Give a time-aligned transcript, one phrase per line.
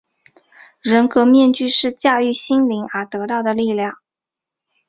[0.81, 3.99] 人格面具是驾驭心灵而得到的力量。